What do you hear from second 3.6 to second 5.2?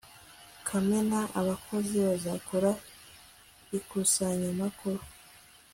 ikusanyamakuru